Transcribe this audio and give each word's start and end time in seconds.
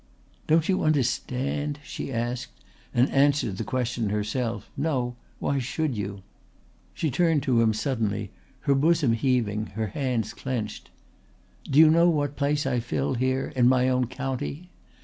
"Don't 0.47 0.67
you 0.67 0.81
understand?" 0.83 1.77
she 1.83 2.11
asked, 2.11 2.59
and 2.91 3.07
answered 3.11 3.57
the 3.57 3.63
question 3.63 4.09
herself. 4.09 4.67
"No, 4.75 5.15
why 5.37 5.59
should 5.59 5.95
you?" 5.95 6.23
She 6.95 7.11
turned 7.11 7.43
to 7.43 7.61
him 7.61 7.71
suddenly, 7.71 8.31
her 8.61 8.73
bosom 8.73 9.13
heaving, 9.13 9.67
her 9.77 9.89
hands 9.93 10.33
clenched. 10.33 10.89
"Do 11.69 11.77
you 11.77 11.91
know 11.91 12.09
what 12.09 12.35
place 12.35 12.65
I 12.65 12.79
fill 12.79 13.13
here, 13.13 13.53
in 13.55 13.69
my 13.69 13.89
own 13.89 14.07
county? 14.07 14.71